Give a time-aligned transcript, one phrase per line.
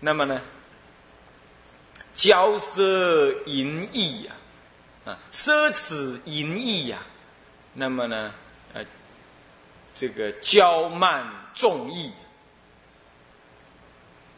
[0.00, 0.42] 那么呢，
[2.14, 4.32] 骄奢淫逸呀，
[5.06, 6.98] 啊，奢侈淫逸呀，
[7.72, 8.34] 那么呢，
[8.74, 8.84] 呃，
[9.94, 12.12] 这个骄慢纵逸，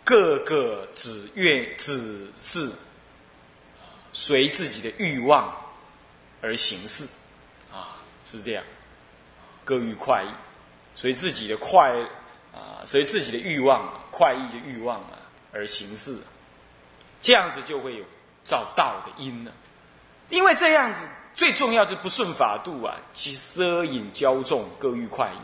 [0.04, 2.70] 个个只愿只是
[4.12, 5.54] 随自己的欲望
[6.40, 7.08] 而行事，
[7.72, 8.62] 啊，是这样，
[9.64, 10.28] 各欲快意，
[10.94, 11.92] 随自己的快
[12.54, 15.15] 啊，随自己的欲望快意的欲望啊
[15.56, 16.18] 而行事，
[17.22, 18.04] 这样子就会有
[18.44, 19.52] 造道的因了。
[20.28, 25.38] 因为这样子最重要就不顺法度啊，其奢饮骄纵，各欲快意，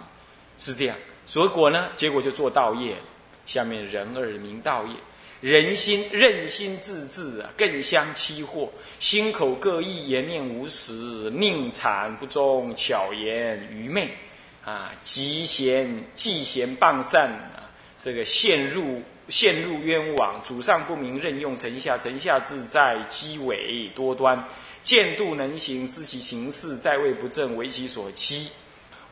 [0.62, 0.96] 是这样。
[1.24, 2.96] 所果呢，结果就做道业。
[3.44, 4.94] 下面人耳明道业，
[5.40, 8.68] 人心任心自治啊，更相欺惑，
[9.00, 10.92] 心口各异，言念无实，
[11.30, 14.16] 宁产不忠，巧言愚昧
[14.64, 17.66] 啊，嫉贤嫉贤谤善啊，
[17.98, 24.44] 这个陷入陷入冤枉，祖上不明，任用臣下，臣下自在，机伪多端，
[24.82, 28.50] 见度能行，知其行事，在位不正，为其所欺，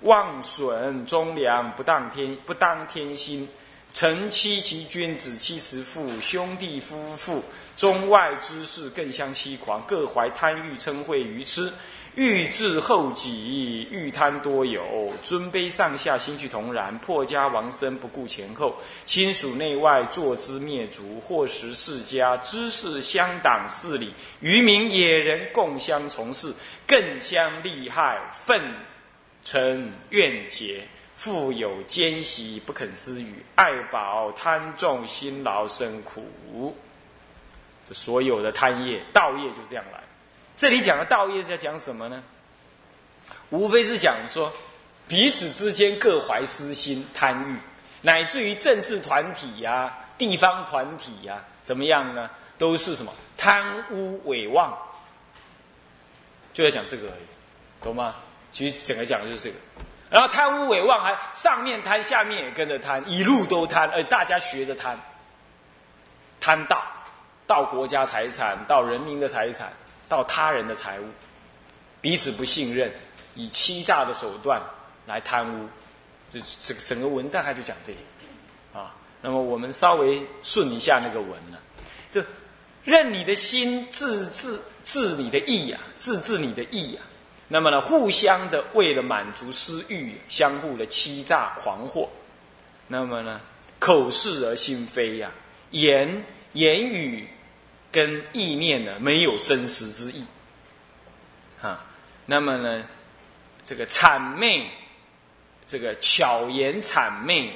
[0.03, 3.49] 妄损忠良，不当天不当天心。
[3.93, 7.43] 臣妻其君，子妻其父，兄弟夫妇，
[7.77, 11.73] 中外之事更相欺狂，各怀贪欲，称恚愚痴，
[12.15, 26.55] 欲治后己，欲贪多有，尊卑上下，心绪同然，破家亡身，不顾前后，亲属内外，坐之灭族，或食世家，知识相党势力，渔民野人共相从事，
[26.87, 28.63] 更相利害，愤
[29.45, 30.87] 嗔怨结。
[31.21, 36.75] 富有奸习，不肯私语；爱宝贪重，辛劳生苦。
[37.85, 40.03] 这所有的贪业、道业就这样来。
[40.57, 42.23] 这里讲的道业在讲什么呢？
[43.51, 44.51] 无非是讲说
[45.07, 47.59] 彼此之间各怀私心、贪欲，
[48.01, 52.31] 乃至于政治团体呀、地方团体呀，怎么样呢？
[52.57, 54.75] 都是什么贪污伪妄，
[56.55, 58.17] 就在讲这个而已，懂吗？
[58.53, 59.57] 其实整个讲的就是这个。
[60.11, 64.99] 然后贪污伪妄，还上面贪，下面也跟着贪，一路都贪，而大家学着贪，
[66.41, 66.83] 贪到
[67.47, 69.73] 到国家财产，到人民的财产，
[70.09, 71.05] 到他人的财物，
[72.01, 72.93] 彼此不信任，
[73.37, 74.61] 以欺诈的手段
[75.07, 75.69] 来贪污，
[76.33, 78.93] 这这整个文大概就讲这个啊。
[79.23, 81.59] 那么我们稍微顺一下那个文呢，
[82.11, 82.21] 就
[82.83, 87.03] 任你的心自治治你的意呀，自治你的意呀。
[87.53, 92.09] 那么呢，互相的为了满足私欲，相互的欺诈狂惑。
[92.87, 93.41] 那么呢，
[93.81, 95.33] 口是而心非呀，
[95.73, 97.27] 言言语
[97.91, 100.25] 跟意念呢没有生死之意。
[101.61, 101.85] 啊，
[102.25, 102.87] 那么呢，
[103.65, 104.71] 这个谄媚，
[105.67, 107.53] 这个巧言谄媚，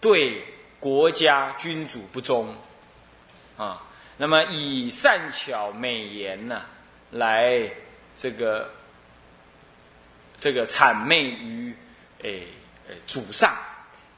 [0.00, 0.44] 对
[0.80, 2.52] 国家君主不忠。
[3.56, 3.80] 啊，
[4.16, 6.62] 那么以善巧美言呢，
[7.12, 7.70] 来
[8.16, 8.68] 这个。
[10.38, 11.74] 这个谄媚于
[12.22, 12.46] 诶
[12.88, 13.56] 诶祖上，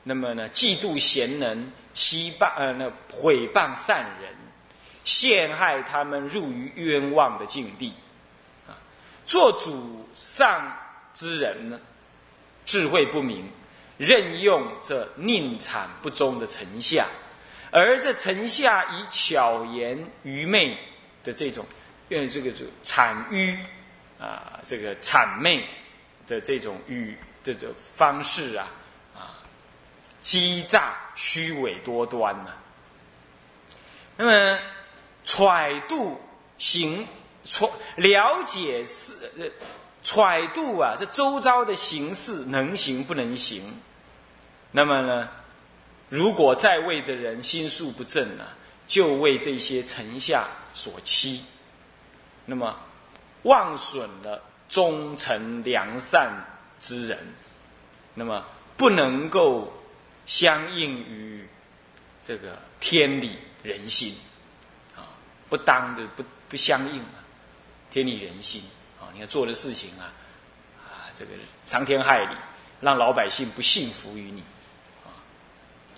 [0.03, 4.35] 那么呢，嫉妒贤能，欺谤呃那毁谤善人，
[5.05, 7.95] 陷害他们入于冤枉的境地，
[8.67, 8.75] 啊，
[9.25, 10.77] 做祖上
[11.15, 11.81] 之人呢，
[12.65, 13.51] 智慧不明，
[13.97, 17.07] 任用这宁产不忠的臣下，
[17.71, 20.77] 而这臣下以巧言愚昧
[21.23, 21.65] 的这种，
[22.09, 23.57] 愿这个就谄迂
[24.19, 25.65] 啊，这个谄媚。
[26.29, 28.69] 的这种语这种方式啊，
[29.17, 29.43] 啊，
[30.21, 32.53] 欺诈、虚伪、多端呐。
[34.17, 34.61] 那么
[35.25, 36.21] 揣度
[36.59, 37.07] 行
[37.45, 39.47] 揣了解是呃
[40.03, 43.81] 揣度啊，这周遭的形式能行不能行？
[44.73, 45.29] 那么呢，
[46.11, 48.45] 如果在位的人心术不正呢，
[48.87, 51.45] 就为这些臣下所欺，
[52.45, 52.79] 那么
[53.45, 54.43] 妄损了。
[54.69, 56.31] 忠诚良善
[56.79, 57.19] 之人，
[58.15, 58.47] 那么
[58.77, 59.73] 不能够
[60.27, 61.49] 相应于
[62.23, 64.15] 这个天理人心
[64.95, 65.09] 啊，
[65.49, 67.25] 不当的不不相应啊，
[67.91, 68.63] 天理人心
[69.01, 70.13] 啊，你要做的事情啊
[70.79, 71.33] 啊，这个
[71.65, 72.37] 伤天害理，
[72.81, 74.43] 让老百姓不信服于你
[75.05, 75.11] 啊。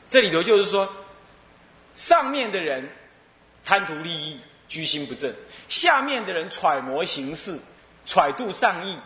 [0.09, 0.89] 这里头就是说，
[1.97, 2.89] 上面的人
[3.65, 5.33] 贪图利益，居心不正；
[5.69, 7.59] 下面的人揣摩形势。
[8.07, 8.99] 揣度上意，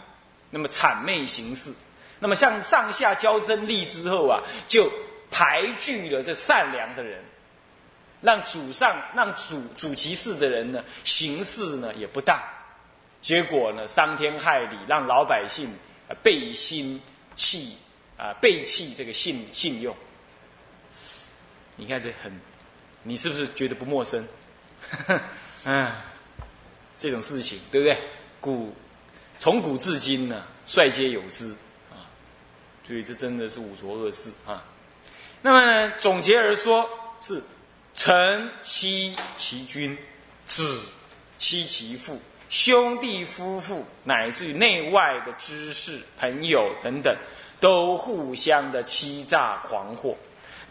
[0.51, 1.73] 那么谄媚行事，
[2.21, 4.91] 那么向上下交争利之后啊，就
[5.31, 7.23] 排拒了这善良的人，
[8.21, 12.41] 让主上让主主其事的人呢行事呢也不当，
[13.21, 15.69] 结果呢伤天害理，让老百姓
[16.23, 17.01] 背心
[17.35, 17.77] 弃
[18.17, 19.95] 啊背弃这个信信用。
[21.77, 22.41] 你看这很
[23.03, 24.27] 你是不是觉得不陌生？
[25.65, 25.91] 嗯，
[26.97, 27.99] 这种事情对不对？
[28.41, 28.75] 古
[29.39, 31.51] 从古至今呢，率皆有之
[31.91, 32.09] 啊，
[32.87, 34.65] 所以这真的是五浊恶世啊。
[35.43, 36.89] 那么呢，总结而说
[37.21, 37.43] 是
[37.95, 39.97] 臣妻其君，
[40.47, 40.89] 子
[41.37, 47.15] 妻其父，兄弟夫妇，乃至于内外的知识朋友等等，
[47.61, 50.17] 都互相的欺诈狂惑，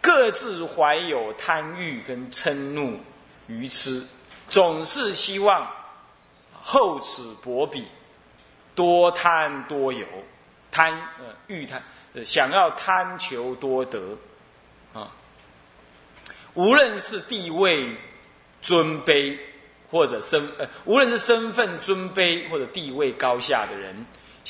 [0.01, 2.99] 各自怀有贪欲跟嗔怒
[3.45, 4.03] 愚痴，
[4.49, 5.71] 总是希望
[6.61, 7.85] 厚此薄彼。
[8.75, 10.05] 多贪多有，
[10.71, 11.81] 贪呃欲贪，
[12.25, 14.17] 想要贪求多得，
[14.93, 15.11] 啊，
[16.53, 17.95] 无论是地位
[18.61, 19.37] 尊卑
[19.89, 24.05] 或者身呃，无论是身份尊卑或者地位高下的人，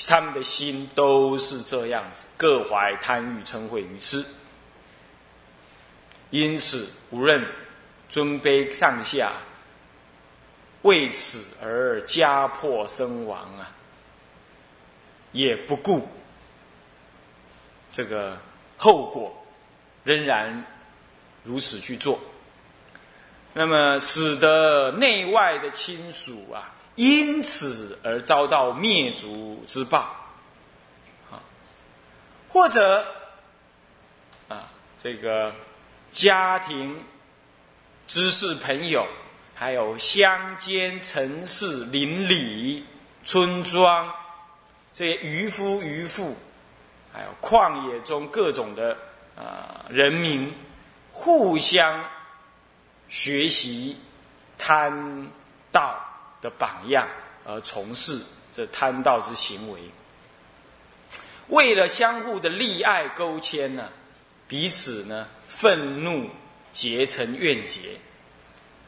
[0.08, 4.24] 他们的心都是这样子，各怀贪欲嗔恚愚痴。
[6.30, 7.46] 因此，无论
[8.10, 9.34] 尊卑上下，
[10.82, 13.72] 为此而家破身亡啊。
[15.34, 16.08] 也不顾
[17.92, 18.38] 这个
[18.78, 19.46] 后果，
[20.04, 20.66] 仍然
[21.44, 22.20] 如此去做，
[23.54, 30.16] 那么使得内外的亲属啊，因此而遭到灭族之报，
[31.32, 31.42] 啊，
[32.50, 33.06] 或者
[34.48, 35.54] 啊，这个
[36.12, 37.04] 家庭、
[38.08, 39.08] 知识、朋友，
[39.56, 42.86] 还有乡间、城市、邻里、
[43.26, 44.14] 村庄。
[44.94, 46.36] 这些渔夫渔妇，
[47.12, 48.96] 还有旷野中各种的
[49.36, 50.54] 啊人民，
[51.12, 52.04] 互相
[53.08, 53.98] 学习
[54.58, 55.28] 贪
[55.72, 56.00] 道
[56.42, 57.08] 的榜样，
[57.44, 59.80] 而从事这贪道之行为。
[61.48, 63.90] 为了相互的利爱勾牵呢，
[64.48, 66.30] 彼此呢愤怒
[66.72, 67.98] 结成怨结，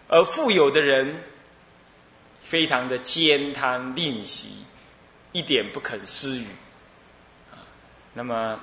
[0.07, 1.23] 而富有的人
[2.43, 4.65] 非常的奸贪吝惜。
[5.35, 6.45] 一点不肯施予，
[7.51, 7.59] 啊，
[8.13, 8.57] 那么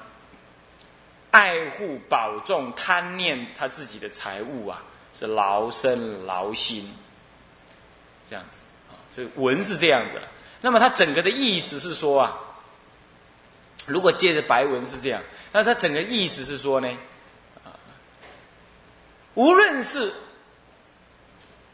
[1.31, 4.83] 爱护保重贪念他自己的财物啊，
[5.13, 6.91] 是劳身劳心，
[8.27, 10.19] 这样子啊，这文是这样子。
[10.63, 12.41] 那么它整个的意思是说啊，
[13.85, 15.23] 如果借着白文是这样，
[15.53, 16.89] 那它整个意思是说呢，
[17.67, 17.77] 啊，
[19.35, 20.15] 无论是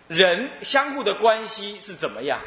[0.08, 2.40] 人相互的关系是怎么样。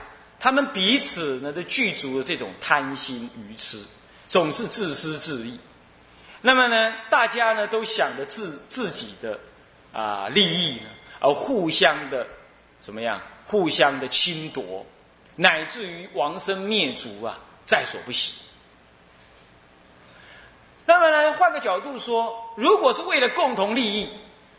[0.43, 3.77] 他们彼此呢都具足了这种贪心愚痴，
[4.27, 5.59] 总是自私自利。
[6.41, 9.39] 那么呢，大家呢都想着自自己的
[9.93, 10.89] 啊利益呢，
[11.19, 12.25] 而互相的
[12.79, 13.21] 怎么样？
[13.45, 14.83] 互相的侵夺，
[15.35, 18.33] 乃至于亡生灭族啊，在所不惜。
[20.87, 24.09] 那么呢，换个角度说，如果是为了共同利益，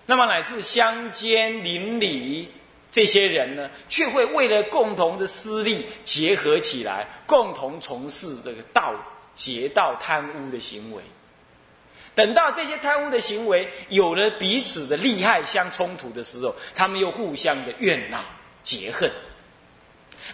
[0.06, 2.52] 那么乃至乡间邻里。
[2.92, 8.94] 这些人呢，却会为了共同的私利结合起来，共同从事这个盗
[9.34, 11.02] 劫盗贪污的行为。
[12.14, 18.22] 等到这些贪污的行为有了彼此的利害相冲突的时候，他们又互相的怨恼
[18.62, 19.10] 结恨。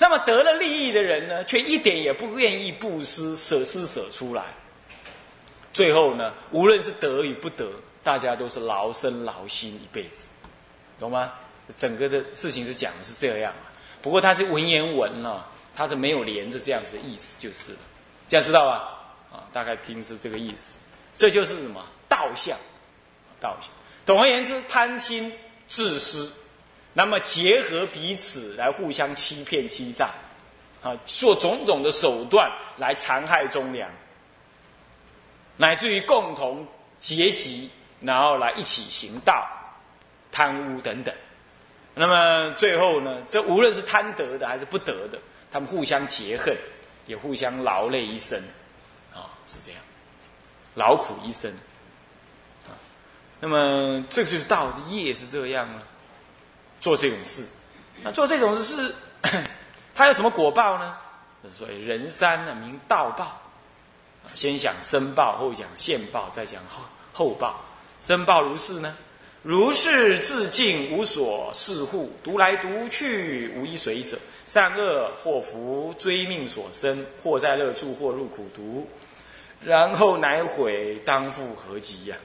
[0.00, 4.42] 那么得了利益的人呢，却一点也不愿意布施舍施舍出来。
[5.72, 7.70] 最后呢，无论是得与不得，
[8.02, 10.30] 大家都是劳身劳心一辈子，
[10.98, 11.32] 懂吗？
[11.76, 13.52] 整个的事情是讲的是这样，
[14.00, 17.78] 不过它是文言文呢，它是没有连着这样子的意思，就是了，
[18.28, 19.36] 这样知道吧？
[19.36, 20.78] 啊，大概听是这个意思，
[21.14, 22.56] 这就是什么道相，
[23.40, 23.70] 道相。
[24.06, 25.30] 总而言之，贪心、
[25.66, 26.32] 自私，
[26.94, 30.10] 那么结合彼此来互相欺骗、欺诈，
[30.82, 33.90] 啊，做种种的手段来残害忠良，
[35.58, 36.66] 乃至于共同
[36.98, 37.68] 结集，
[38.00, 39.46] 然后来一起行道、
[40.32, 41.14] 贪污等等。
[41.98, 43.18] 那么最后呢？
[43.28, 45.18] 这无论是贪得的还是不得的，
[45.50, 46.56] 他们互相结恨，
[47.06, 48.40] 也互相劳累一生，
[49.12, 49.80] 啊，是这样，
[50.74, 51.52] 劳苦一生，
[52.66, 52.70] 啊，
[53.40, 55.82] 那么这就是道的业是这样啊，
[56.78, 57.44] 做这种事，
[58.04, 58.94] 那做这种事，
[59.92, 60.96] 他有什么果报呢？
[61.50, 63.40] 所以人三呢，名道报，
[64.34, 67.60] 先讲生报，后讲现报，再讲后后报。
[67.98, 68.96] 生报如是呢？
[69.42, 74.18] 如是自尽，无所事护，独来独去，无依随者。
[74.46, 78.88] 善恶祸福，追命所生，或在乐处，或入苦毒，
[79.62, 82.16] 然后乃悔，当复何及呀？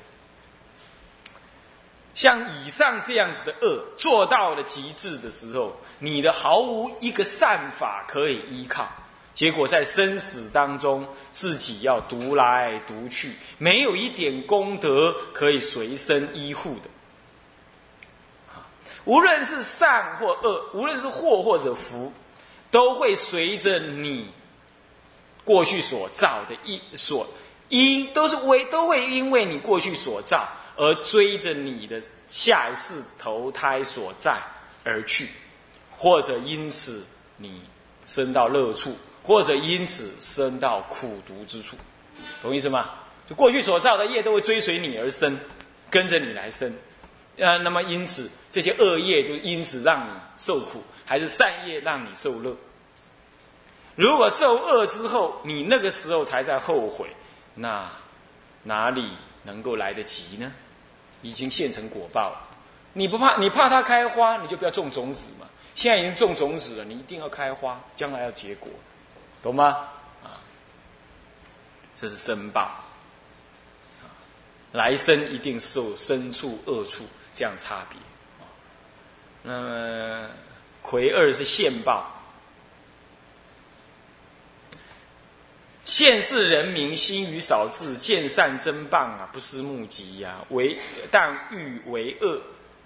[2.15, 8.88] 像以上这样子的恶做到了极致的时候，你的毫无一个善法可以依靠，
[9.34, 16.89] 结果在生死当中，自己要独来独去，没有一点功德可以随身依护的。
[19.05, 22.12] 无论是善或恶，无论是祸或者福，
[22.72, 24.31] 都会随着你
[25.43, 27.27] 过去所造的因所
[27.69, 34.41] 因，都是为都会因为你过去所造而追着你的下一世投胎所在
[34.83, 35.27] 而去，
[35.98, 37.03] 或者因此
[37.38, 37.62] 你
[38.05, 41.75] 生到乐处，或者因此生到苦毒之处，
[42.41, 42.91] 懂意思吗？
[43.29, 45.39] 就过去所造的业都会追随你而生，
[45.89, 46.74] 跟着你来生。
[47.38, 52.56] 呃，那么因此这些恶业就因此让你受苦，还是善业让你受乐？
[53.96, 57.08] 如果受恶之后，你那个时候才在后悔，
[57.56, 57.90] 那
[58.63, 59.12] 哪里
[59.44, 60.52] 能够来得及呢？
[61.22, 62.50] 已经现成果报了。
[62.94, 63.38] 你不怕？
[63.38, 65.48] 你怕它开花，你就不要种种子嘛。
[65.74, 68.70] 现在已经种种子了，你一定要开花，将来要结果，
[69.42, 69.88] 懂吗？
[70.24, 70.38] 啊，
[71.96, 72.72] 这是申报。
[74.72, 77.06] 来生一定受深处恶处。
[77.34, 78.00] 这样差别，
[79.42, 80.30] 那么
[80.82, 82.12] 魁二是现报，
[85.86, 90.80] 现世人民心于少智，见善真棒啊，不思目疾呀，为
[91.12, 92.42] 但欲为恶，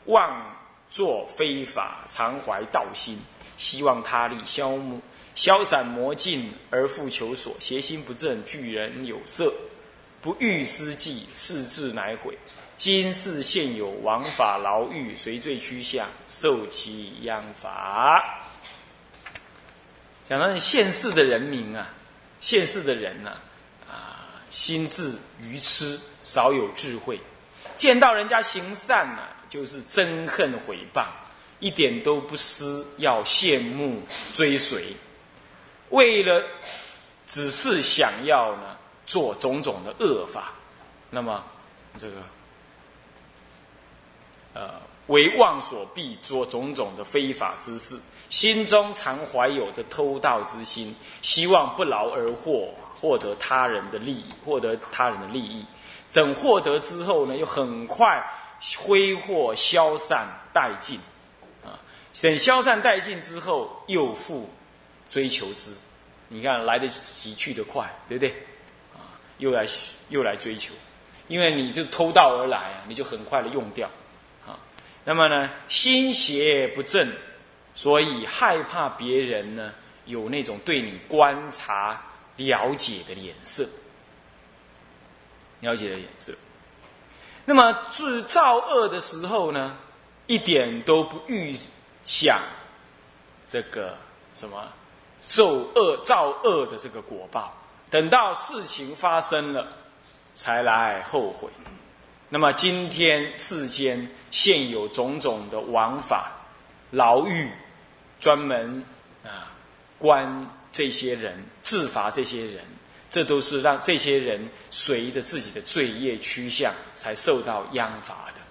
[0.06, 0.56] 妄
[0.90, 3.20] 作非法，常怀道心，
[3.58, 5.00] 希望他力消磨
[5.36, 9.54] 消散魔尽而复求所，邪心不正，拒人有色，
[10.22, 12.38] 不欲思计，视智乃毁。
[12.78, 18.40] 今世现有王法牢狱，随罪趋向，受其殃罚。
[20.30, 21.90] 讲到现世的人民啊，
[22.40, 23.32] 现世的人呐，
[23.90, 27.20] 啊，心智愚痴，少有智慧，
[27.78, 31.08] 见到人家行善呢，就是憎恨毁谤，
[31.60, 34.04] 一点都不思要羡慕
[34.36, 34.96] 追随，
[35.90, 36.46] 为了
[37.26, 40.54] 只是想要呢做种种的恶法，
[41.10, 41.44] 那么
[41.98, 42.22] 这个。
[44.58, 44.74] 呃，
[45.06, 47.96] 为妄所必做种种的非法之事，
[48.28, 55.64] 心中常怀有的偷盗之心，希望不劳而获，获得他人的利益，获得他人的利益。
[56.12, 58.20] 等获得之后呢，又很快
[58.80, 61.00] 挥霍消散殆尽，
[61.64, 61.78] 啊，
[62.20, 64.50] 等消散殆尽之后，又复
[65.08, 65.72] 追求之。
[66.30, 68.32] 你看来得及，去得快，对不对？
[68.96, 69.68] 啊，又来
[70.10, 70.74] 又来追求，
[71.28, 73.88] 因为你就偷盗而来，你就很快的用掉。
[75.10, 77.10] 那么呢，心邪不正，
[77.74, 79.72] 所以害怕别人呢
[80.04, 82.02] 有那种对你观察、
[82.36, 83.66] 了解的脸色，
[85.62, 86.34] 了解的脸色。
[87.46, 89.78] 那么自造恶的时候呢，
[90.26, 91.56] 一点都不预
[92.04, 92.42] 想
[93.48, 93.98] 这个
[94.36, 94.68] 什么
[95.22, 97.56] 受恶造恶的这个果报，
[97.90, 99.72] 等到事情发生了，
[100.36, 101.48] 才来后悔。
[102.30, 106.32] 那么今天世间现有种种的王法、
[106.92, 107.50] 牢狱，
[108.20, 108.84] 专门
[109.24, 109.52] 啊
[109.98, 112.66] 关这些人、治罚这些人，
[113.10, 118.42] 这都是让这些人随着自己的罪业趋向，才受到央罚的。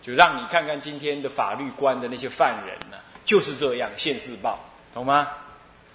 [0.00, 4.58] 就让你看看今天的法律关的那些犯人呢，就是这样现世报，
[4.94, 5.28] 懂吗？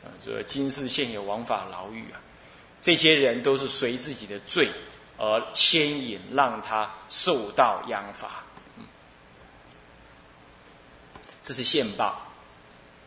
[0.03, 2.19] 啊，这今世现有王法牢狱啊，
[2.81, 4.69] 这些人都是随自己的罪。
[5.23, 8.43] 而牵引，让他受到殃罚。
[11.41, 12.19] 这是现报。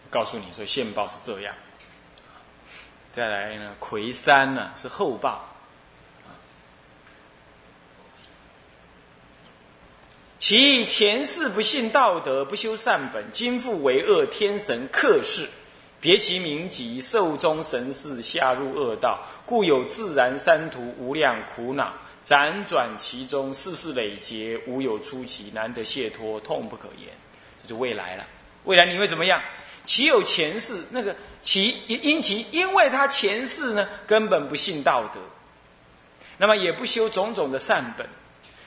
[0.08, 1.54] 告诉你说，现报是这样。
[3.12, 5.44] 再来呢，魁三呢是后报。
[10.38, 15.48] 其前世不信道德，不修善本，今复为恶天神克世。
[16.00, 21.92] 别其名籍，寿终神事，下入恶道，故有自然三途无量苦恼，
[22.26, 27.08] 辗转其中，世事累劫，无有出奇，难得解脱，痛不可言。
[27.62, 28.26] 这就未来了。
[28.64, 29.40] 未来你会怎么样？
[29.84, 30.84] 其有前世？
[30.90, 35.20] 那个其因其因为他前世呢，根本不信道德，
[36.36, 38.04] 那么也不修种种的善本，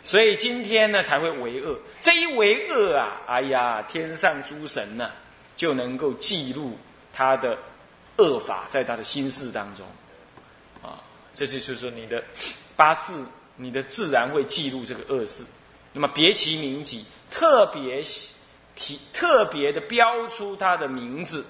[0.06, 1.78] 所以今天呢才会为恶。
[2.00, 5.12] 这一为恶啊，哎呀，天上诸神呢
[5.58, 6.78] 就能够记录。
[7.12, 7.58] 他的
[8.16, 9.86] 恶法在他的心事当中，
[10.82, 11.04] 啊，
[11.36, 12.24] 这就就是说你的
[12.78, 13.12] 八事，
[13.62, 15.44] 你的自然会记录这个恶事。
[15.92, 18.02] 那么别其名籍，特别
[18.74, 21.46] 提特别的标出他的名字，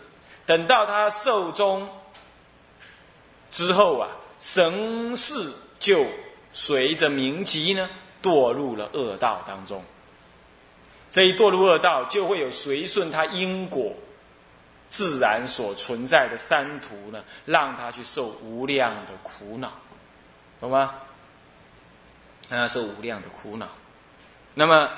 [0.47, 1.87] 等到他寿终
[3.51, 6.05] 之后啊，神事就
[6.51, 7.87] 随着名籍呢
[8.23, 9.83] 堕入了恶道当中。
[11.11, 13.93] 这一堕入恶道，就会有随顺他因果。
[14.89, 19.71] 自然所存在的三途呢，让他去受无量的苦恼，
[20.59, 20.95] 懂吗？
[22.49, 23.69] 让他受无量的苦恼。
[24.55, 24.89] 那么，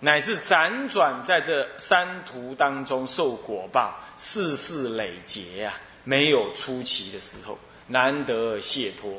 [0.00, 5.74] 乃至辗转在这三途当中受果报，世事累劫呀，
[6.04, 7.58] 没有出奇的时候，
[7.88, 9.12] 难得解脱，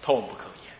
[0.00, 0.72] 痛不可言。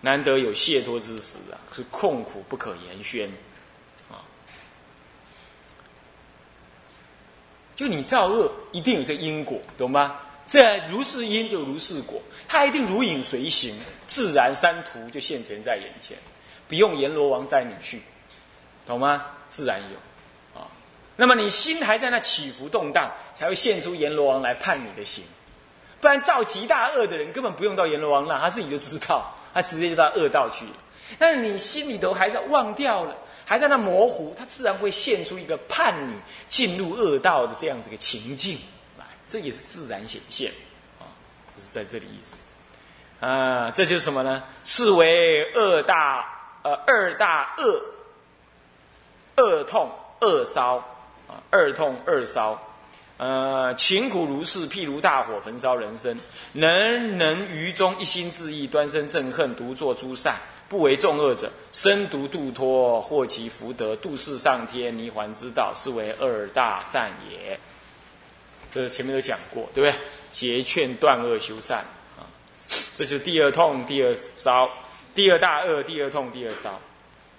[0.00, 3.30] 难得有解脱之时啊，是痛苦不可言宣
[4.10, 4.20] 啊。
[7.74, 10.20] 就你造恶，一定有这因果，懂吗？
[10.46, 16.16] 这如是因就如是果，它一定如影随形，自然三途就现前在眼前，
[16.68, 18.02] 不用阎罗王带你去，
[18.86, 19.24] 懂吗？
[19.48, 20.68] 自然有啊。
[21.16, 25.24] 那么你心还在那起伏动荡，才会现出阎罗王来判你的刑。
[26.00, 30.72] 不然造极大恶的人根本不用到阎罗王那，他自己就知道，他直接就到恶道去了。
[31.18, 36.14] 但是你心里头还在忘掉了，还在那模糊，他自然会现出一个判你
[36.48, 38.58] 进入恶道的这样子个情境。
[39.28, 40.52] 这也是自然显现，
[41.00, 41.08] 啊，
[41.54, 42.44] 这是在这里意思，
[43.20, 44.42] 啊，这就是什么呢？
[44.62, 47.82] 是为二大呃二大恶，
[49.36, 49.90] 恶痛
[50.20, 50.76] 恶烧
[51.26, 52.60] 啊，二痛二烧，
[53.16, 56.16] 呃，情苦如是，譬如大火焚烧人生，
[56.52, 60.36] 能能于中一心自意，端身正恨，独作诸善，
[60.68, 67.58] 不为众恶者，身独度脱，获其福德，度世上天，泥还之道，是为二大善也。
[68.74, 70.04] 这前面都讲过，对不对？
[70.32, 71.78] 结劝断恶修善
[72.18, 72.26] 啊，
[72.92, 74.68] 这就是第二痛、第二烧、
[75.14, 76.80] 第二大恶、第二痛、第二烧。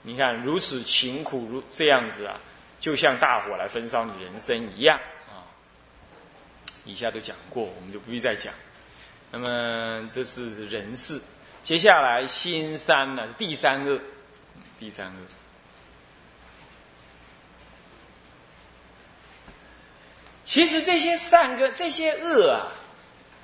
[0.03, 2.39] 你看如此勤苦如这样子啊，
[2.79, 5.43] 就像大火来焚烧你人生一样啊。
[6.85, 8.53] 以下都讲过，我们就不必再讲。
[9.31, 11.19] 那么这是人事，
[11.63, 13.99] 接下来心三呢是第三恶，
[14.79, 15.19] 第三恶。
[20.55, 22.71] 其实这些善跟这些恶啊，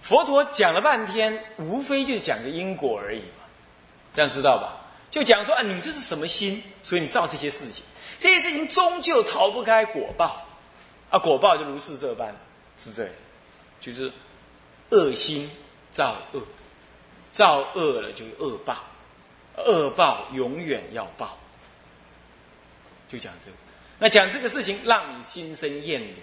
[0.01, 3.43] 佛陀讲了半天，无非就是讲个因果而已嘛，
[4.13, 4.87] 这样知道吧？
[5.11, 7.83] 就讲说啊，你就是什么心，所以你造这些事情，
[8.17, 10.41] 这些事情终究逃不开果报，
[11.09, 12.33] 啊，果报就如是这般，
[12.77, 13.11] 是这样，
[13.81, 14.09] 就是
[14.91, 15.51] 恶心
[15.91, 16.41] 造恶，
[17.33, 18.85] 造恶了就恶报，
[19.57, 21.37] 恶报永远要报，
[23.09, 23.57] 就讲这个。
[23.99, 26.15] 那讲这个事情，让你心生厌离。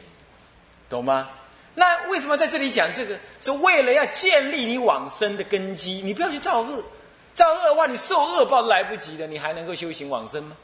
[0.89, 1.29] 懂吗？
[1.75, 3.17] 那为什么在这里讲这个？
[3.41, 6.03] 是为了要建立你往生的根基。
[6.03, 6.83] 你不要去造恶，
[7.35, 10.57] 造恶的话，你受恶报来不及的，你还能够修行往生吗？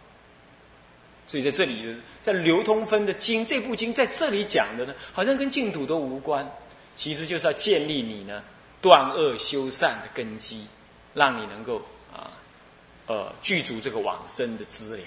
[1.26, 6.50] 所以在这里，在流通分的经这部经在这里讲的呢，好像跟净土都无关。
[6.96, 8.42] 其实就是要建立你呢
[8.80, 10.66] 断恶修善的根基，
[11.14, 11.80] 让你能够
[12.12, 12.30] 啊
[13.06, 15.06] 呃具足这个往生的资粮。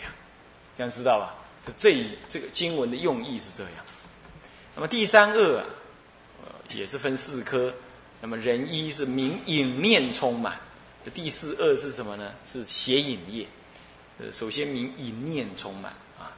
[0.78, 1.36] 这样知道吧？
[1.78, 3.74] 这这个经文的用意是这样。
[4.78, 5.64] 那么第三恶，
[6.44, 7.74] 呃，也是分四科。
[8.22, 10.54] 那么人一是明隐念充嘛，
[11.16, 12.32] 第四恶是什么呢？
[12.46, 13.48] 是邪隐业。
[14.20, 16.30] 呃，首先明隐念充满啊。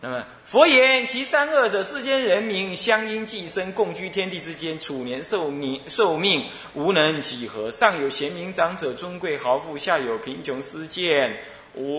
[0.00, 7.70] 那么佛言其三恶者，世间人民相因寄生，共居天地之间，处年寿命寿命无能几何。
[7.70, 11.36] 上有贤明长者尊贵豪富，下有贫穷失贱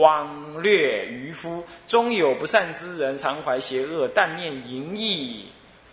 [0.02, 5.46] 枉略渔夫，中有不善之人，常怀邪恶，但念淫逸。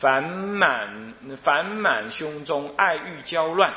[0.05, 3.73] 烦满烦满胸中，爱欲交乱，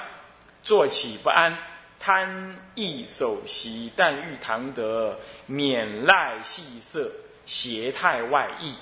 [0.61, 1.57] 坐起不安，
[2.01, 7.09] 贪意首席，但欲唐得，免赖细色，
[7.45, 8.75] 邪态外溢。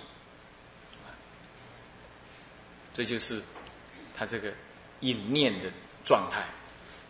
[2.95, 3.39] 这就是
[4.17, 4.51] 他这个
[5.01, 5.69] 隐念的
[6.03, 6.41] 状态。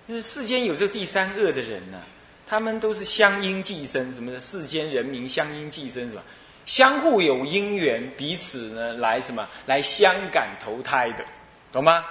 [0.06, 2.02] 因为世间有这第三恶的人呢，
[2.46, 6.22] 他们都是相因寄生，什么世间人民相因寄生，是吧？
[6.66, 11.24] 相互有因缘，彼此呢来什么来相感投胎的，
[11.72, 12.04] 懂吗？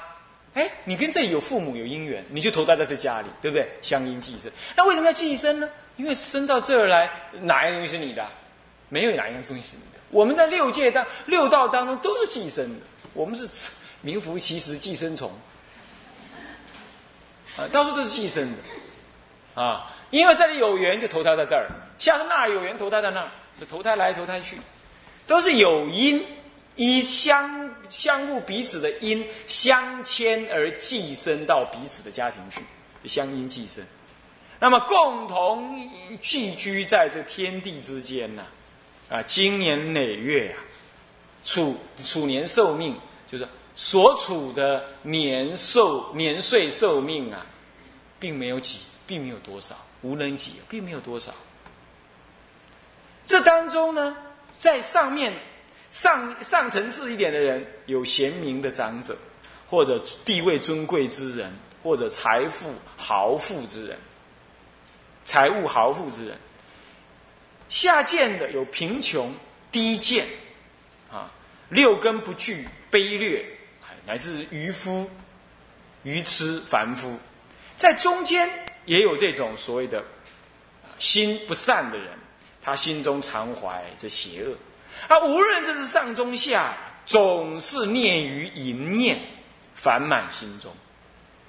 [0.54, 3.68] 哎，你跟这里有父母有因缘，你就投胎在这家里，对不对？
[3.82, 5.68] 相因寄生，那为什么要寄生呢？
[5.96, 7.10] 因为生到这儿来，
[7.42, 8.24] 哪样东西是你的？
[8.88, 9.98] 没有哪一样东西是你的。
[10.10, 13.70] 我们在六界当六道当中都是寄生的，我们是
[14.02, 15.32] 名副其实寄生虫
[17.56, 19.90] 啊，到处都是寄生的啊。
[20.10, 21.66] 因为这里有缘就投胎在这儿，
[21.98, 23.28] 下次那儿有缘投胎在那儿。
[23.58, 24.58] 就投胎来投胎去，
[25.26, 26.24] 都是有因，
[26.76, 32.62] 以相相互彼此的因相牵而寄生到彼此的家庭去，
[33.08, 33.84] 相因寄生。
[34.58, 35.90] 那么共同
[36.20, 38.44] 寄居在这天地之间呢？
[39.10, 40.58] 啊，经年累月啊，
[41.44, 42.96] 处处年寿命，
[43.28, 47.44] 就是所处的年寿年岁寿命啊，
[48.18, 51.32] 并没有几，并没有多少，无能几，并没有多少。
[53.24, 54.16] 这当中呢，
[54.58, 55.32] 在上面
[55.90, 59.16] 上上层次一点的人，有贤明的长者，
[59.68, 63.98] 或者地位尊贵之人，或者财富豪富之人，
[65.24, 66.36] 财物豪富之人。
[67.68, 69.34] 下贱的有贫穷、
[69.72, 70.26] 低贱，
[71.10, 71.32] 啊，
[71.70, 73.44] 六根不具、卑劣，
[74.06, 75.10] 乃至渔夫、
[76.02, 77.18] 愚痴、凡夫，
[77.76, 78.48] 在中间
[78.84, 80.04] 也有这种所谓的
[80.98, 82.10] 心不善的人，
[82.64, 84.56] 他心中常怀着邪恶，
[85.06, 86.74] 啊，无论这是上中下，
[87.04, 89.20] 总是念于淫念，
[89.74, 90.72] 烦满心中，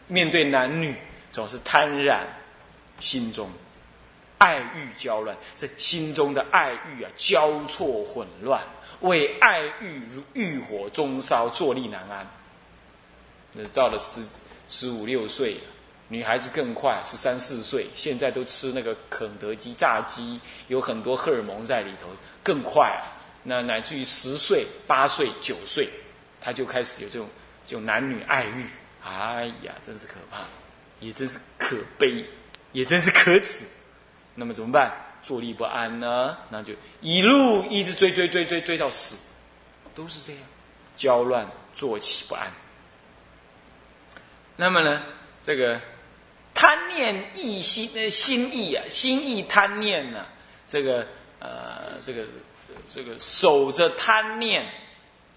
[0.07, 0.93] 面对男女
[1.31, 2.19] 总是贪婪
[2.99, 3.49] 心中。
[4.37, 8.61] 爱欲交乱，这心中的爱欲啊交错混乱，
[8.99, 12.27] 为爱欲如欲火中烧，坐立难安。
[13.53, 14.21] 那到了十
[14.67, 15.57] 十五六岁，
[16.07, 22.07] 女孩子更快，十三四岁，现在都吃那个肯德基炸鸡，有很多荷尔蒙在里头，
[22.43, 23.01] 更快啊。
[23.43, 25.89] 那乃至于十岁、八岁、九岁，
[26.39, 27.27] 他就开始有这种
[27.65, 28.65] 就男女爱欲。
[29.03, 30.39] 哎呀，真是可怕，
[30.99, 32.25] 也真是可悲，
[32.71, 33.65] 也真是可耻。
[34.33, 34.91] 那么怎么办？
[35.21, 36.37] 坐立不安呢？
[36.49, 39.17] 那就一路一直追追追追追到死，
[39.95, 40.41] 都是这样，
[40.95, 42.51] 焦乱坐起不安。
[44.55, 45.03] 那么呢，
[45.43, 45.79] 这个
[46.55, 50.25] 贪念意心呃心意啊，心意贪念呢，
[50.65, 51.05] 这个
[51.39, 52.23] 呃这个
[52.89, 54.65] 这个守着贪念，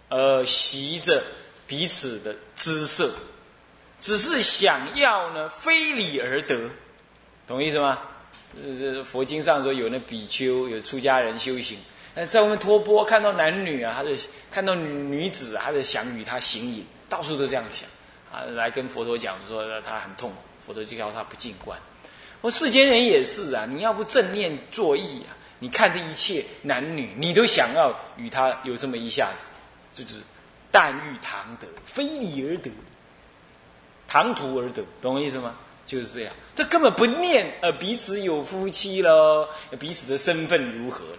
[0.09, 1.23] 呃习着
[1.67, 3.13] 彼此的姿色，
[4.01, 6.71] 只是想要呢非礼而得，
[7.47, 7.99] 懂意思吗？
[8.79, 11.79] 这佛经上说有那比丘，有出家人修行，
[12.15, 14.11] 那在外面托钵看到男女啊，他就
[14.51, 17.89] 看到女子，他就想与他行淫，到处都这样想
[18.33, 20.37] 啊，来跟佛陀讲说他很痛苦，
[20.69, 21.77] 否则就叫他不进观。
[22.43, 29.55] 我世间人也是啊，你要不正念作意啊，你看这一切男女，你都想要与他有这么一下子，
[29.93, 30.21] 就是
[30.71, 32.71] 但欲唐得，非礼而得，
[34.07, 35.57] 唐突而得，懂我意思吗？
[35.87, 39.49] 就是这样，他根本不念，呃，彼此有夫妻了，
[39.81, 41.19] 彼此的身份如何了？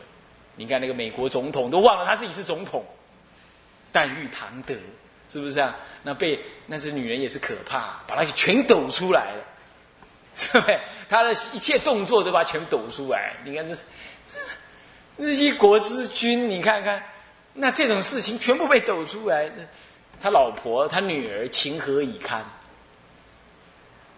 [0.55, 2.85] 你看那个美国总统都忘了他自己是总统，
[3.91, 4.75] 但欲唐德，
[5.29, 5.77] 是不是啊？
[6.03, 9.43] 那被那只女人也是可怕，把他全抖出来了，
[10.35, 10.79] 是不是？
[11.07, 13.35] 他的一切动作都把全抖出来。
[13.45, 13.75] 你看这
[15.17, 17.03] 这一国之君，你看看，
[17.53, 19.49] 那这种事情全部被抖出来，
[20.19, 22.43] 他老婆他女儿情何以堪？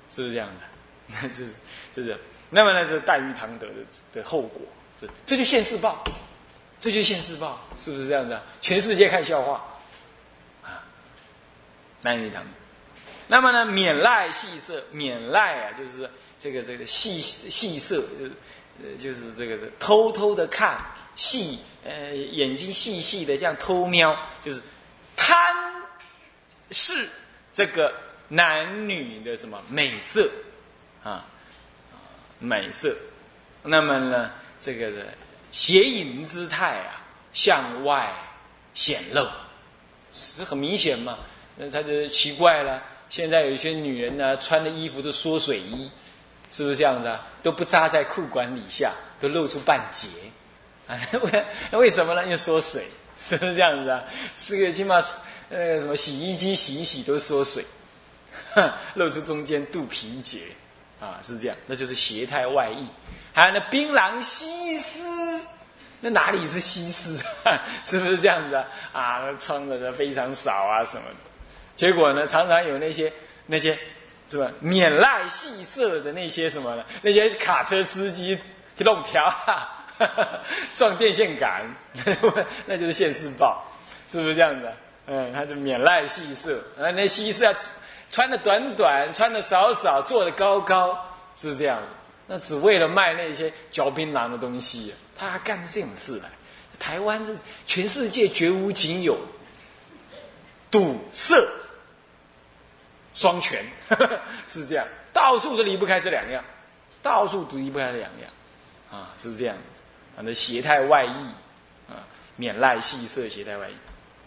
[0.10, 0.62] 是不是这样的？
[1.21, 1.56] 那就是，
[1.91, 2.17] 就是，
[2.50, 3.74] 那么呢，是黛玉堂德的
[4.13, 4.62] 的后果。
[5.00, 6.04] 这这就现世报，
[6.80, 8.41] 这就现世报，是不是这样子啊？
[8.62, 9.65] 全世界看笑话！
[12.01, 12.49] 黛玉堂德。
[13.27, 16.09] 那么呢，免赖细色，免赖啊，就是
[16.39, 18.31] 这个这个细细色，就是
[18.83, 20.79] 呃，就是这个这偷偷的看
[21.15, 24.61] 细，呃，眼睛细细的这样偷瞄，就是
[25.15, 25.55] 贪
[26.71, 27.09] 视
[27.53, 27.93] 这个。
[28.33, 30.31] 男女的什么美色
[31.03, 31.25] 啊，
[32.39, 32.95] 美色，
[33.61, 35.05] 那么呢，这个的
[35.51, 38.09] 邪淫姿态啊，向外
[38.73, 39.27] 显露，
[40.13, 41.19] 是很明显嘛？
[41.62, 42.82] 那他就奇怪了。
[43.08, 45.91] 现在有一些女人呢，穿的衣服都缩水衣，
[46.50, 47.24] 是不是这样子啊？
[47.43, 50.08] 都不扎在裤管底下，都露出半截，
[50.88, 50.97] 啊？
[51.21, 51.45] 为
[51.80, 52.24] 为什么呢？
[52.24, 52.88] 因为缩水，
[53.19, 54.04] 是不是这样子啊？
[54.34, 54.95] 是个起码
[55.50, 57.63] 呃什么洗衣机洗一洗都缩水。
[58.95, 60.39] 露出中间肚皮结，
[61.00, 62.88] 啊，是这样，那就是邪态外溢。
[63.34, 65.00] 还有那槟榔西施，
[66.00, 67.62] 那哪里是西施啊？
[67.86, 68.65] 是不是这样子啊？
[68.93, 71.31] 啊，穿的非常少啊什么的。
[71.82, 73.12] 结果呢，常常有那些
[73.48, 73.76] 那些
[74.30, 76.86] 是吧，免赖戏色的那些什么呢？
[77.02, 78.38] 那些卡车司机
[78.78, 79.28] 弄条
[80.76, 81.65] 撞电线杆，
[82.67, 83.65] 那就是现世报，
[84.08, 84.72] 是不是这样子？
[85.08, 87.52] 嗯，他就免赖戏色，啊，那戏色。
[88.12, 91.04] 穿的短短，穿的少少，坐的高高，
[91.36, 91.82] 是这样。
[92.28, 96.30] 那只为了卖那些嚼槟榔的东西，他还干这种事来。
[96.78, 97.34] 台湾这
[97.65, 99.17] 全世界绝无仅有，
[100.70, 101.50] 赌色
[103.21, 103.63] 双全，
[104.47, 106.43] 是这样，到处都离不开这两样，
[107.03, 108.31] 到处都离不开这两样，
[108.89, 109.84] 啊，是这样子。
[110.15, 111.15] 反正邪态外溢，
[111.88, 112.01] 啊，
[112.36, 113.73] 免赖戏色，邪态外溢。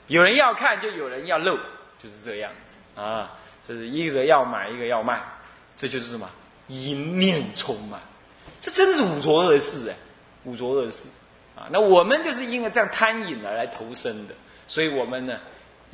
[0.06, 1.58] 有人要看，就有人要漏，
[1.98, 3.32] 就是这样子啊。
[3.64, 5.20] 这是一个要买，一个要卖，
[5.74, 6.30] 这就是什么？
[6.68, 8.00] 淫念充满，
[8.60, 9.96] 这真的是五浊恶世哎，
[10.44, 11.06] 五浊恶世
[11.56, 11.68] 啊！
[11.70, 14.34] 那我们就是因为这样贪淫而来投生的，
[14.66, 15.38] 所以我们呢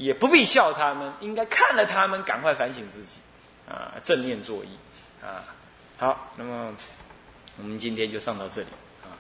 [0.01, 3.21] 也不必笑他们，应该看了他们，赶快反省自己
[3.69, 4.71] 啊，正念作意
[5.23, 5.45] 啊。
[5.99, 6.75] 好，那么
[7.59, 8.69] 我们今天就上到这里
[9.05, 9.13] 啊，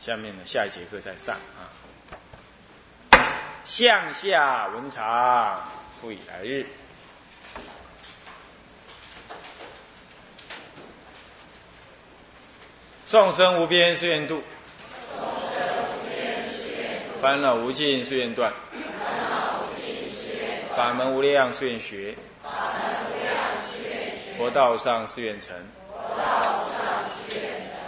[0.00, 1.68] 下面呢下一节课再上啊。
[3.66, 5.62] 向下文长，
[6.00, 6.64] 复以来日。
[13.06, 14.42] 众生无边誓愿度。
[17.20, 18.52] 烦恼无尽，誓愿断；
[20.78, 22.14] 法门无量，誓愿学；
[24.36, 25.56] 佛道上，誓愿成；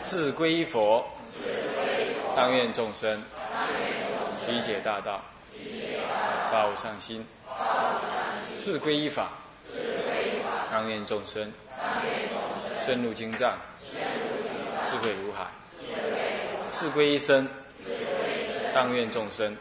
[0.03, 1.07] 自归佛，
[2.35, 3.22] 当愿众生。
[4.48, 5.22] 理解大道，
[6.50, 7.22] 发无上心；
[8.59, 9.31] 自归依法，
[10.68, 11.53] 当愿众生。
[12.81, 13.57] 深入经藏，
[14.85, 15.44] 智慧如海；
[16.72, 17.48] 自归依身。
[18.74, 19.57] 当愿众生。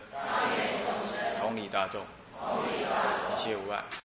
[1.39, 2.01] 同理大众，
[3.39, 3.89] 一切无碍。